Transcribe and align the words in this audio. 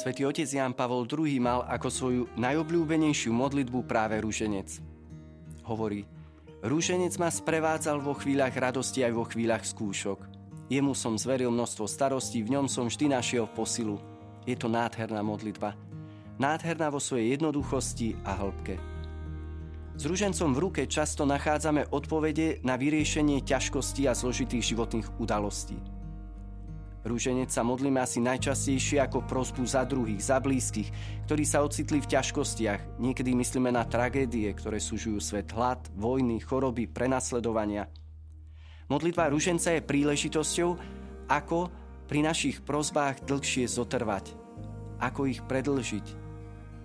Svetý 0.00 0.24
otec 0.24 0.48
Jan 0.48 0.72
Pavol 0.72 1.04
II 1.04 1.28
mal 1.44 1.60
ako 1.68 1.88
svoju 1.92 2.22
najobľúbenejšiu 2.40 3.36
modlitbu 3.36 3.84
práve 3.84 4.16
rúženec. 4.24 4.80
Hovorí, 5.68 6.08
rúženec 6.64 7.20
ma 7.20 7.28
sprevádzal 7.28 8.00
vo 8.00 8.16
chvíľach 8.16 8.56
radosti 8.56 9.04
aj 9.04 9.12
vo 9.12 9.28
chvíľach 9.28 9.60
skúšok. 9.60 10.24
Jemu 10.72 10.96
som 10.96 11.20
zveril 11.20 11.52
množstvo 11.52 11.84
starostí, 11.84 12.40
v 12.40 12.56
ňom 12.56 12.64
som 12.64 12.88
vždy 12.88 13.12
našiel 13.12 13.44
posilu. 13.44 14.00
Je 14.48 14.56
to 14.56 14.72
nádherná 14.72 15.20
modlitba. 15.20 15.76
Nádherná 16.40 16.88
vo 16.88 16.96
svojej 16.96 17.36
jednoduchosti 17.36 18.16
a 18.24 18.40
hĺbke. 18.40 18.80
S 20.00 20.08
rúžencom 20.08 20.56
v 20.56 20.62
ruke 20.64 20.82
často 20.88 21.28
nachádzame 21.28 21.92
odpovede 21.92 22.64
na 22.64 22.80
vyriešenie 22.80 23.44
ťažkostí 23.44 24.08
a 24.08 24.16
zložitých 24.16 24.72
životných 24.72 25.20
udalostí. 25.20 25.99
Rúženec 27.00 27.48
sa 27.48 27.64
modlíme 27.64 27.96
asi 27.96 28.20
najčastejšie 28.20 29.00
ako 29.00 29.24
prosbu 29.24 29.64
za 29.64 29.88
druhých, 29.88 30.20
za 30.20 30.36
blízkych, 30.36 30.92
ktorí 31.24 31.48
sa 31.48 31.64
ocitli 31.64 31.96
v 31.96 32.10
ťažkostiach. 32.12 33.00
Niekedy 33.00 33.32
myslíme 33.32 33.72
na 33.72 33.88
tragédie, 33.88 34.52
ktoré 34.52 34.76
súžujú 34.76 35.16
svet 35.16 35.48
hlad, 35.56 35.80
vojny, 35.96 36.44
choroby, 36.44 36.84
prenasledovania. 36.92 37.88
Modlitba 38.92 39.32
rúženca 39.32 39.72
je 39.72 39.86
príležitosťou, 39.86 40.70
ako 41.30 41.72
pri 42.04 42.20
našich 42.26 42.60
prozbách 42.60 43.24
dlhšie 43.24 43.64
zotrvať. 43.70 44.34
Ako 45.00 45.30
ich 45.30 45.40
predlžiť. 45.40 46.06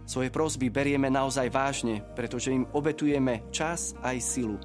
Svoje 0.06 0.30
prosby 0.30 0.70
berieme 0.70 1.10
naozaj 1.10 1.50
vážne, 1.50 2.06
pretože 2.14 2.54
im 2.54 2.70
obetujeme 2.78 3.50
čas 3.50 3.98
aj 4.06 4.22
silu. 4.22 4.62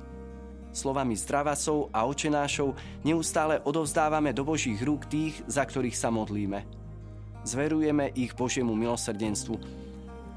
Slovami 0.70 1.18
zdravasov 1.18 1.90
a 1.90 2.06
očenášov 2.06 2.78
neustále 3.02 3.58
odovzdávame 3.66 4.30
do 4.30 4.46
Božích 4.46 4.78
rúk 4.78 5.10
tých, 5.10 5.42
za 5.50 5.66
ktorých 5.66 5.98
sa 5.98 6.14
modlíme. 6.14 6.62
Zverujeme 7.42 8.14
ich 8.14 8.36
Božiemu 8.38 8.78
milosrdenstvu. 8.78 9.58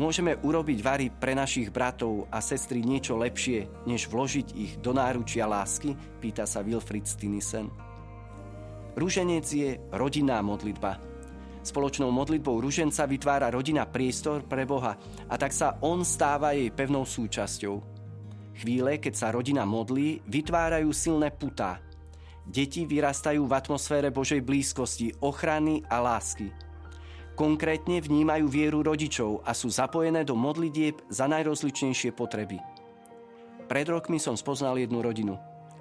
Môžeme 0.02 0.42
urobiť 0.42 0.80
vary 0.82 1.14
pre 1.14 1.38
našich 1.38 1.70
bratov 1.70 2.26
a 2.34 2.42
sestry 2.42 2.82
niečo 2.82 3.14
lepšie, 3.14 3.86
než 3.86 4.10
vložiť 4.10 4.48
ich 4.58 4.74
do 4.82 4.90
náručia 4.90 5.46
lásky? 5.46 5.94
Pýta 6.18 6.50
sa 6.50 6.66
Wilfried 6.66 7.06
Stinisen. 7.06 7.70
Rúženec 8.98 9.46
je 9.46 9.78
rodinná 9.94 10.42
modlitba. 10.42 10.98
Spoločnou 11.62 12.10
modlitbou 12.10 12.58
ruženca 12.58 13.06
vytvára 13.06 13.54
rodina 13.54 13.86
priestor 13.86 14.42
pre 14.50 14.66
Boha 14.66 14.98
a 15.30 15.36
tak 15.38 15.54
sa 15.54 15.78
on 15.86 16.02
stáva 16.02 16.58
jej 16.58 16.74
pevnou 16.74 17.06
súčasťou. 17.06 17.93
Chvíle, 18.54 19.02
keď 19.02 19.14
sa 19.18 19.28
rodina 19.34 19.66
modlí, 19.66 20.22
vytvárajú 20.30 20.94
silné 20.94 21.34
putá. 21.34 21.82
Deti 22.44 22.84
vyrastajú 22.84 23.48
v 23.48 23.56
atmosfére 23.56 24.12
Božej 24.12 24.44
blízkosti, 24.44 25.16
ochrany 25.24 25.82
a 25.88 26.04
lásky. 26.04 26.52
Konkrétne 27.34 27.98
vnímajú 27.98 28.46
vieru 28.46 28.86
rodičov 28.86 29.42
a 29.42 29.58
sú 29.58 29.72
zapojené 29.72 30.22
do 30.22 30.38
modlitieb 30.38 31.02
za 31.10 31.26
najrozličnejšie 31.26 32.14
potreby. 32.14 32.62
Pred 33.66 33.88
rokmi 33.90 34.22
som 34.22 34.38
spoznal 34.38 34.78
jednu 34.78 35.02
rodinu. 35.02 35.40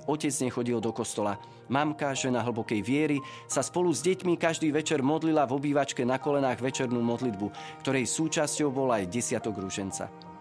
Otec 0.08 0.32
nechodil 0.42 0.80
do 0.80 0.90
kostola. 0.96 1.36
Mamka, 1.68 2.16
žena 2.16 2.40
hlbokej 2.42 2.80
viery, 2.80 3.18
sa 3.46 3.60
spolu 3.60 3.92
s 3.92 4.00
deťmi 4.02 4.40
každý 4.40 4.72
večer 4.72 5.04
modlila 5.04 5.44
v 5.44 5.60
obývačke 5.60 6.02
na 6.02 6.16
kolenách 6.16 6.58
večernú 6.58 7.04
modlitbu, 7.04 7.52
ktorej 7.84 8.08
súčasťou 8.08 8.72
bol 8.72 8.88
aj 8.90 9.12
desiatok 9.12 9.60
rúženca. 9.60 10.31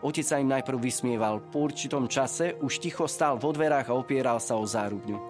Otec 0.00 0.24
sa 0.24 0.40
im 0.40 0.48
najprv 0.48 0.80
vysmieval, 0.80 1.44
po 1.52 1.68
určitom 1.68 2.08
čase 2.08 2.56
už 2.64 2.80
ticho 2.80 3.04
stál 3.04 3.36
vo 3.36 3.52
dverách 3.52 3.92
a 3.92 3.96
opieral 4.00 4.40
sa 4.40 4.56
o 4.56 4.64
zárubňu. 4.64 5.20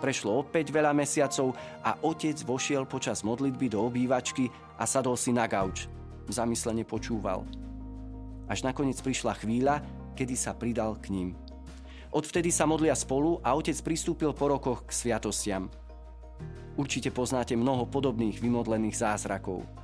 Prešlo 0.00 0.40
opäť 0.40 0.72
veľa 0.72 0.96
mesiacov 0.96 1.52
a 1.84 2.00
otec 2.00 2.40
vošiel 2.48 2.88
počas 2.88 3.20
modlitby 3.20 3.68
do 3.68 3.84
obývačky 3.84 4.48
a 4.80 4.88
sadol 4.88 5.20
si 5.20 5.28
na 5.28 5.44
gauč. 5.44 5.92
Zamyslene 6.32 6.88
počúval. 6.88 7.44
Až 8.48 8.64
nakoniec 8.64 8.96
prišla 9.04 9.36
chvíľa, 9.44 9.84
kedy 10.16 10.34
sa 10.40 10.56
pridal 10.56 10.96
k 10.96 11.12
ním. 11.12 11.28
Odvtedy 12.08 12.48
sa 12.48 12.64
modlia 12.64 12.96
spolu 12.96 13.44
a 13.44 13.52
otec 13.52 13.76
pristúpil 13.84 14.32
po 14.32 14.48
rokoch 14.48 14.88
k 14.88 15.04
sviatostiam. 15.04 15.68
Určite 16.80 17.12
poznáte 17.12 17.52
mnoho 17.60 17.84
podobných 17.92 18.40
vymodlených 18.40 19.04
zázrakov. 19.04 19.83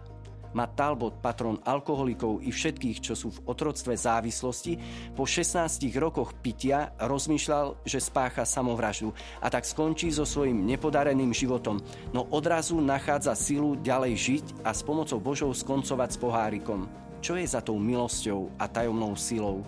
Matt 0.50 0.74
Talbot, 0.74 1.22
patron 1.22 1.62
alkoholikov 1.62 2.42
i 2.42 2.50
všetkých, 2.50 2.98
čo 2.98 3.14
sú 3.14 3.30
v 3.30 3.42
otroctve 3.46 3.94
závislosti, 3.94 4.78
po 5.14 5.22
16 5.22 5.86
rokoch 5.98 6.34
pitia 6.42 6.90
rozmýšľal, 6.98 7.86
že 7.86 8.02
spácha 8.02 8.42
samovraždu 8.42 9.14
a 9.38 9.46
tak 9.46 9.62
skončí 9.62 10.10
so 10.10 10.26
svojím 10.26 10.66
nepodareným 10.66 11.30
životom, 11.30 11.78
no 12.10 12.26
odrazu 12.34 12.82
nachádza 12.82 13.38
silu 13.38 13.78
ďalej 13.78 14.14
žiť 14.18 14.44
a 14.66 14.74
s 14.74 14.82
pomocou 14.82 15.22
Božou 15.22 15.54
skoncovať 15.54 16.08
s 16.14 16.18
pohárikom. 16.18 16.90
Čo 17.20 17.36
je 17.36 17.46
za 17.46 17.60
tou 17.60 17.76
milosťou 17.76 18.48
a 18.58 18.64
tajomnou 18.66 19.12
silou? 19.14 19.62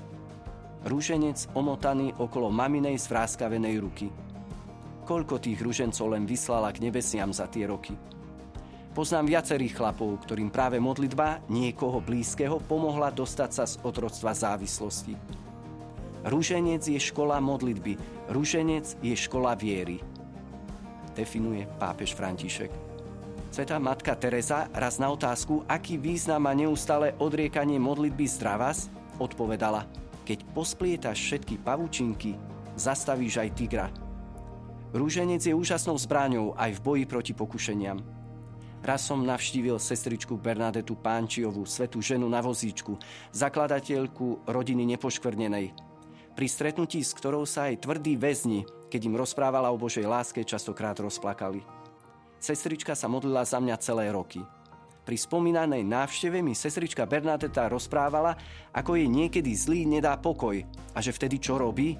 Rúženec 0.83 1.47
omotaný 1.55 2.11
okolo 2.19 2.51
maminej 2.51 2.99
zvráskavenej 2.99 3.77
ruky. 3.79 4.09
Koľko 5.07 5.39
tých 5.39 5.61
rúžencov 5.63 6.17
len 6.17 6.27
vyslala 6.27 6.75
k 6.75 6.83
nebesiam 6.83 7.31
za 7.31 7.47
tie 7.47 7.71
roky? 7.71 7.95
Poznám 8.93 9.25
viacerých 9.25 9.81
chlapov, 9.81 10.21
ktorým 10.29 10.53
práve 10.53 10.77
modlitba 10.77 11.41
niekoho 11.49 12.05
blízkeho 12.05 12.61
pomohla 12.69 13.09
dostať 13.09 13.51
sa 13.51 13.65
z 13.65 13.81
otroctva 13.81 14.37
závislosti. 14.37 15.17
Rúženec 16.29 16.85
je 16.85 17.01
škola 17.01 17.41
modlitby, 17.41 17.97
rúženec 18.29 19.01
je 19.01 19.17
škola 19.17 19.57
viery. 19.57 19.97
Definuje 21.17 21.65
pápež 21.81 22.13
František. 22.13 22.69
Svetá 23.49 23.81
matka 23.81 24.13
Teresa 24.13 24.69
raz 24.77 25.01
na 25.01 25.09
otázku, 25.09 25.65
aký 25.65 25.97
význam 25.97 26.45
má 26.45 26.53
neustále 26.53 27.17
odriekanie 27.17 27.81
modlitby 27.81 28.29
zdravás, 28.29 28.93
odpovedala, 29.17 29.89
keď 30.29 30.45
posplietaš 30.53 31.17
všetky 31.17 31.65
pavučinky, 31.65 32.37
zastavíš 32.77 33.41
aj 33.41 33.51
tigra. 33.57 33.89
Rúženec 34.93 35.41
je 35.41 35.57
úžasnou 35.57 35.97
zbraňou 35.97 36.53
aj 36.61 36.77
v 36.77 36.81
boji 36.85 37.05
proti 37.09 37.33
pokušeniam. 37.33 38.22
Raz 38.83 39.07
som 39.07 39.23
navštívil 39.23 39.79
sestričku 39.79 40.35
Bernadetu 40.35 40.99
Pánčiovú, 40.99 41.63
svetú 41.63 42.03
ženu 42.03 42.27
na 42.27 42.43
vozíčku, 42.43 42.99
zakladateľku 43.31 44.43
rodiny 44.51 44.83
nepoškvrnenej. 44.99 45.71
Pri 46.35 46.47
stretnutí, 46.51 46.99
s 46.99 47.15
ktorou 47.15 47.47
sa 47.47 47.71
aj 47.71 47.87
tvrdí 47.87 48.19
väzni, 48.19 48.67
keď 48.91 49.01
im 49.07 49.15
rozprávala 49.15 49.71
o 49.71 49.79
Božej 49.79 50.03
láske, 50.03 50.43
častokrát 50.43 50.99
rozplakali. 50.99 51.63
Sestrička 52.43 52.99
sa 52.99 53.07
modlila 53.07 53.47
za 53.47 53.63
mňa 53.63 53.79
celé 53.79 54.11
roky. 54.11 54.43
Pri 55.07 55.15
spomínanej 55.15 55.87
návšteve 55.87 56.43
mi 56.43 56.59
sestrička 56.59 57.07
Bernadeta 57.07 57.71
rozprávala, 57.71 58.35
ako 58.75 58.99
jej 58.99 59.07
niekedy 59.07 59.55
zlý 59.55 59.87
nedá 59.87 60.19
pokoj 60.19 60.59
a 60.91 60.99
že 60.99 61.15
vtedy 61.15 61.39
čo 61.39 61.55
robí? 61.55 61.95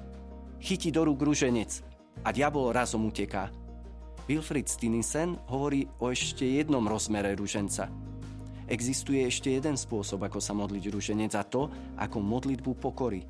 Chytí 0.59 0.91
do 0.91 1.07
rúk 1.07 1.23
ruženec 1.23 1.79
a 2.27 2.35
diabol 2.35 2.75
razom 2.75 3.07
uteká. 3.07 3.62
Wilfried 4.23 4.71
Stinisen 4.71 5.35
hovorí 5.51 5.83
o 5.99 6.07
ešte 6.07 6.47
jednom 6.47 6.87
rozmere 6.87 7.35
ruženca. 7.35 7.91
Existuje 8.71 9.27
ešte 9.27 9.51
jeden 9.51 9.75
spôsob, 9.75 10.23
ako 10.23 10.39
sa 10.39 10.55
modliť 10.55 10.83
ruženec 10.87 11.35
a 11.35 11.43
to, 11.43 11.67
ako 11.99 12.23
modlitbu 12.23 12.71
pokory. 12.79 13.27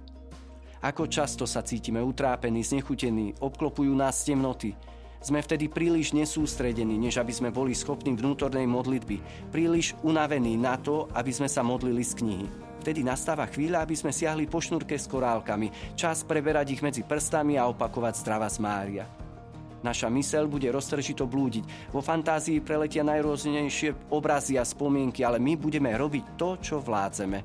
Ako 0.86 1.10
často 1.10 1.50
sa 1.50 1.66
cítime 1.66 1.98
utrápení, 1.98 2.62
znechutení, 2.62 3.34
obklopujú 3.42 3.90
nás 3.98 4.22
temnoty. 4.22 4.78
Sme 5.24 5.40
vtedy 5.40 5.72
príliš 5.72 6.12
nesústredení, 6.12 7.00
než 7.00 7.18
aby 7.18 7.32
sme 7.32 7.50
boli 7.50 7.72
schopní 7.72 8.14
vnútornej 8.14 8.68
modlitby. 8.68 9.50
Príliš 9.50 9.96
unavení 10.04 10.60
na 10.60 10.76
to, 10.76 11.08
aby 11.16 11.32
sme 11.32 11.48
sa 11.48 11.64
modlili 11.64 12.04
z 12.04 12.14
knihy. 12.20 12.48
Vtedy 12.84 13.02
nastáva 13.02 13.48
chvíľa, 13.48 13.88
aby 13.88 13.96
sme 13.96 14.12
siahli 14.12 14.44
po 14.46 14.60
šnúrke 14.60 15.00
s 15.00 15.08
korálkami. 15.08 15.96
Čas 15.96 16.28
preberať 16.28 16.76
ich 16.76 16.84
medzi 16.84 17.08
prstami 17.08 17.56
a 17.56 17.72
opakovať 17.72 18.14
zdrava 18.20 18.52
z 18.52 18.60
Mária. 18.60 19.23
Naša 19.84 20.08
mysel 20.16 20.48
bude 20.48 20.72
roztržito 20.72 21.28
blúdiť. 21.28 21.92
Vo 21.92 22.00
fantázii 22.00 22.64
preletia 22.64 23.04
najrôznejšie 23.04 24.16
obrazy 24.16 24.56
a 24.56 24.64
spomienky, 24.64 25.28
ale 25.28 25.44
my 25.44 25.60
budeme 25.60 25.92
robiť 25.92 26.40
to, 26.40 26.56
čo 26.64 26.80
vládzeme. 26.80 27.44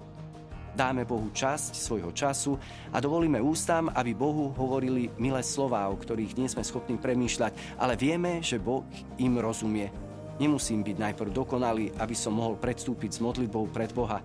Dáme 0.78 1.02
Bohu 1.02 1.34
časť 1.34 1.74
svojho 1.74 2.14
času 2.14 2.54
a 2.94 3.02
dovolíme 3.02 3.42
ústam, 3.42 3.90
aby 3.90 4.14
Bohu 4.14 4.54
hovorili 4.54 5.10
milé 5.18 5.42
slová, 5.42 5.90
o 5.90 5.98
ktorých 5.98 6.38
nie 6.38 6.46
sme 6.46 6.62
schopní 6.62 6.94
premýšľať, 6.94 7.82
ale 7.82 7.98
vieme, 7.98 8.38
že 8.38 8.62
Boh 8.62 8.86
im 9.18 9.42
rozumie. 9.42 9.90
Nemusím 10.38 10.86
byť 10.86 10.96
najprv 11.02 11.34
dokonalý, 11.34 11.90
aby 11.98 12.14
som 12.14 12.38
mohol 12.38 12.54
predstúpiť 12.54 13.18
s 13.18 13.18
modlitbou 13.18 13.66
pred 13.74 13.90
Boha. 13.90 14.22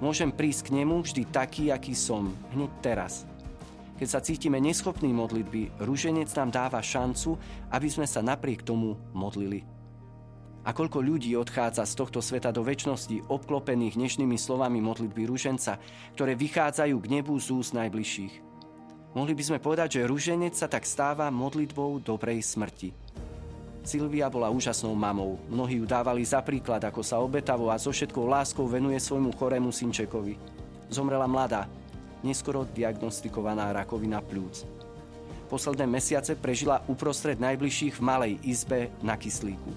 Môžem 0.00 0.32
prísť 0.32 0.72
k 0.72 0.80
nemu 0.80 1.04
vždy 1.04 1.28
taký, 1.28 1.68
aký 1.68 1.92
som, 1.92 2.32
hneď 2.56 2.72
teraz. 2.80 3.27
Keď 3.98 4.08
sa 4.08 4.22
cítime 4.22 4.62
neschopní 4.62 5.10
modlitby, 5.10 5.82
rúženec 5.82 6.30
nám 6.38 6.54
dáva 6.54 6.78
šancu, 6.78 7.34
aby 7.74 7.90
sme 7.90 8.06
sa 8.06 8.22
napriek 8.22 8.62
tomu 8.62 8.94
modlili. 9.10 9.66
A 10.62 10.70
koľko 10.70 11.02
ľudí 11.02 11.34
odchádza 11.34 11.82
z 11.82 11.98
tohto 11.98 12.22
sveta 12.22 12.54
do 12.54 12.62
väčšnosti 12.62 13.26
obklopených 13.26 13.98
dnešnými 13.98 14.38
slovami 14.38 14.78
modlitby 14.78 15.26
rúženca, 15.26 15.82
ktoré 16.14 16.38
vychádzajú 16.38 16.94
k 16.94 17.10
nebu 17.10 17.34
z 17.42 17.48
úst 17.50 17.74
najbližších. 17.74 18.34
Mohli 19.18 19.34
by 19.34 19.42
sme 19.42 19.58
povedať, 19.58 19.98
že 19.98 20.06
rúženec 20.06 20.54
sa 20.54 20.70
tak 20.70 20.86
stáva 20.86 21.26
modlitbou 21.34 21.98
dobrej 21.98 22.44
smrti. 22.44 22.94
Silvia 23.82 24.28
bola 24.28 24.52
úžasnou 24.52 24.92
mamou. 24.92 25.40
Mnohí 25.48 25.80
ju 25.80 25.88
dávali 25.88 26.20
za 26.22 26.44
príklad, 26.44 26.84
ako 26.84 27.00
sa 27.00 27.18
obetavo 27.18 27.72
a 27.72 27.80
so 27.80 27.88
všetkou 27.88 28.28
láskou 28.28 28.68
venuje 28.68 29.00
svojmu 29.00 29.32
chorému 29.34 29.72
synčekovi. 29.72 30.36
Zomrela 30.92 31.24
mladá, 31.24 31.64
neskoro 32.22 32.66
diagnostikovaná 32.66 33.72
rakovina 33.72 34.22
plúc. 34.22 34.64
Posledné 35.48 35.88
mesiace 35.88 36.36
prežila 36.36 36.84
uprostred 36.92 37.40
najbližších 37.40 37.96
v 37.96 38.02
malej 38.04 38.32
izbe 38.44 38.92
na 39.00 39.16
kyslíku. 39.16 39.72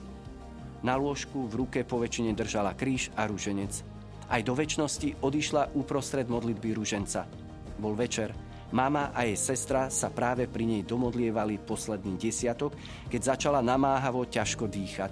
Na 0.83 0.99
lôžku 0.99 1.47
v 1.47 1.63
ruke 1.63 1.79
po 1.87 2.01
držala 2.01 2.75
kríž 2.75 3.13
a 3.15 3.29
rúženec. 3.29 3.85
Aj 4.27 4.41
do 4.43 4.51
väčšnosti 4.51 5.21
odišla 5.21 5.71
uprostred 5.77 6.27
modlitby 6.27 6.75
rúženca. 6.75 7.27
Bol 7.79 7.95
večer, 7.95 8.35
Mama 8.71 9.11
a 9.11 9.27
jej 9.27 9.35
sestra 9.35 9.91
sa 9.91 10.07
práve 10.07 10.47
pri 10.47 10.63
nej 10.63 10.83
domodlievali 10.87 11.59
posledný 11.59 12.15
desiatok, 12.15 12.71
keď 13.11 13.35
začala 13.35 13.59
namáhavo 13.59 14.23
ťažko 14.23 14.71
dýchať. 14.71 15.11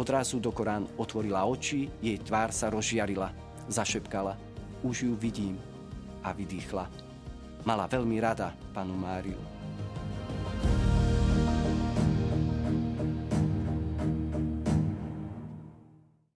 Odrazu 0.00 0.40
do 0.40 0.48
Korán 0.48 0.88
otvorila 0.96 1.44
oči, 1.44 1.92
jej 2.00 2.16
tvár 2.24 2.56
sa 2.56 2.72
rozžiarila. 2.72 3.28
Zašepkala. 3.68 4.32
Už 4.80 5.04
ju 5.04 5.12
vidím. 5.12 5.60
A 6.24 6.32
vydýchla. 6.36 6.84
Mala 7.64 7.84
veľmi 7.88 8.16
rada 8.20 8.56
panu 8.72 8.96
Máriu. 8.96 9.59